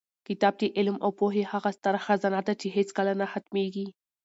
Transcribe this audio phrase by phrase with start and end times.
[0.27, 3.87] کتاب د علم او پوهې هغه ستره خزانه ده چې هېڅکله نه ختمېږي.